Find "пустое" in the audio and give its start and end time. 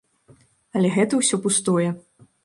1.43-1.85